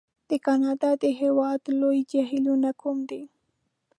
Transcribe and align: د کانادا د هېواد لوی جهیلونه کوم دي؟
د 0.29 0.31
کانادا 0.45 0.91
د 1.03 1.05
هېواد 1.21 1.61
لوی 1.81 1.99
جهیلونه 2.11 2.69
کوم 2.81 2.97
دي؟ 3.09 3.21